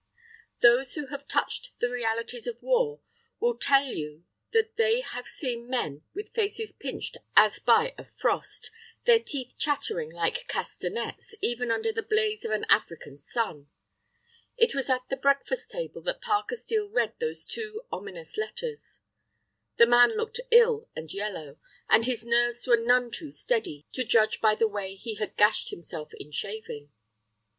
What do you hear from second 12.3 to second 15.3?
of an African sun. It was at the